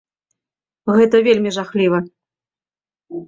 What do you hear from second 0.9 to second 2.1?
гэта вельмі жахліва!